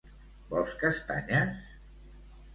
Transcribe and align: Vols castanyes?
Vols 0.53 0.71
castanyes? 0.85 1.61